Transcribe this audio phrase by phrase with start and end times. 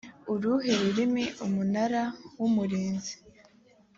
[0.33, 2.03] uruhe rurimi umunara
[2.39, 3.13] w umurinzi